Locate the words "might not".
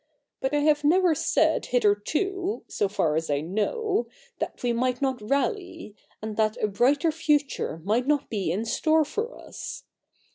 4.73-5.21, 7.83-8.27